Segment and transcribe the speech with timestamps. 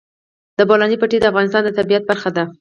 [0.57, 2.43] د بولان پټي د افغانستان د طبیعت برخه ده.